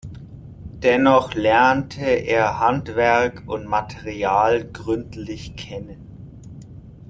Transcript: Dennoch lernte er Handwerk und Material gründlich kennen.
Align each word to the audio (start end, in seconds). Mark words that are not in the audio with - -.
Dennoch 0.81 1.35
lernte 1.35 2.01
er 2.03 2.57
Handwerk 2.57 3.43
und 3.45 3.67
Material 3.67 4.65
gründlich 4.67 5.55
kennen. 5.55 6.39